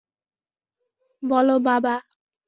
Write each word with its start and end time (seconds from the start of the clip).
বলো, 1.23 1.55
বাবা! 1.59 1.95